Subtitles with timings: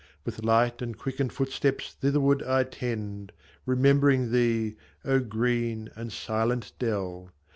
[0.25, 3.33] With light And quickened footsteps thitherward I tend,
[3.67, 7.29] Remembering thee, O green and silent dell